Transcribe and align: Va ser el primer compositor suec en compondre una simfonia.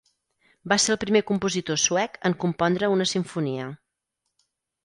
Va 0.71 0.77
ser 0.85 0.93
el 0.93 0.99
primer 1.03 1.21
compositor 1.27 1.79
suec 1.83 2.19
en 2.31 2.37
compondre 2.45 2.91
una 2.97 3.09
simfonia. 3.15 3.69